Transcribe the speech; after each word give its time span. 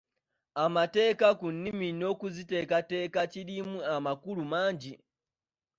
Amateeka 0.65 1.25
ku 1.39 1.47
nnimi 1.55 1.87
n'okuziteekerateekera 1.97 3.23
kirimu 3.33 3.75
amakulu 3.95 4.41
mangi. 4.51 4.93